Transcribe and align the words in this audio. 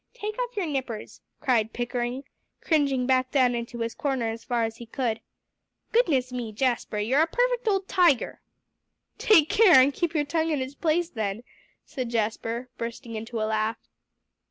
Take 0.15 0.33
off 0.41 0.57
your 0.57 0.65
nippers," 0.65 1.21
cried 1.41 1.73
Pickering, 1.73 2.23
cringing 2.59 3.05
back 3.05 3.29
down 3.29 3.53
into 3.53 3.77
his 3.81 3.93
corner 3.93 4.29
as 4.29 4.43
far 4.43 4.63
as 4.63 4.77
he 4.77 4.87
could. 4.87 5.21
"Goodness 5.91 6.31
me! 6.31 6.51
Jasper, 6.51 6.97
you're 6.97 7.21
a 7.21 7.27
perfect 7.27 7.67
old 7.67 7.87
tiger." 7.87 8.41
"Take 9.19 9.47
care, 9.47 9.75
and 9.79 9.93
keep 9.93 10.15
your 10.15 10.25
tongue 10.25 10.49
in 10.49 10.59
its 10.59 10.73
place 10.73 11.11
then," 11.11 11.43
said 11.85 12.09
Jasper, 12.09 12.67
bursting 12.79 13.13
into 13.15 13.39
a 13.39 13.45
laugh. 13.45 13.77